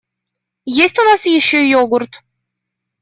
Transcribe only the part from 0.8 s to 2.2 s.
у нас ещё йогурт?